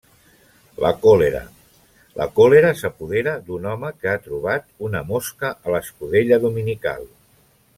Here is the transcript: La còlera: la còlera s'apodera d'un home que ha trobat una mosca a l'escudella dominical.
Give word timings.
La 0.83 0.89
còlera: 1.01 1.41
la 2.21 2.27
còlera 2.39 2.71
s'apodera 2.79 3.35
d'un 3.51 3.67
home 3.73 3.93
que 3.99 4.09
ha 4.13 4.17
trobat 4.29 4.67
una 4.89 5.03
mosca 5.11 5.53
a 5.69 5.77
l'escudella 5.77 6.41
dominical. 6.49 7.07